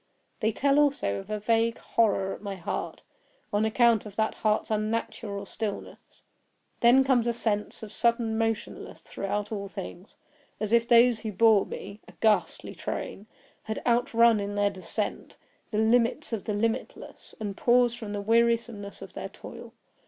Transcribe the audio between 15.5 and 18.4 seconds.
the limits of the limitless, and paused from the